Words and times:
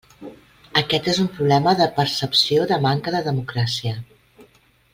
Aquest 0.79 1.09
és 1.11 1.19
un 1.23 1.27
problema 1.35 1.75
de 1.81 1.87
percepció 1.99 2.65
de 2.73 2.81
manca 2.87 3.15
de 3.17 3.23
democràcia. 3.29 3.95